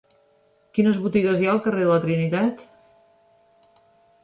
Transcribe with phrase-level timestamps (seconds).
[0.77, 2.67] Quines botigues hi ha al carrer de la Trinitat?